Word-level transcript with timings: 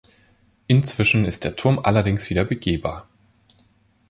Inzwischen 0.65 1.25
ist 1.25 1.43
der 1.43 1.55
Turm 1.55 1.77
allerdings 1.77 2.31
wieder 2.31 2.43
begehbar. 2.43 3.07